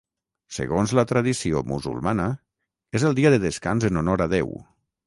[0.55, 2.27] Segons la tradició musulmana
[3.01, 4.57] és el dia de descans en honor a Déu.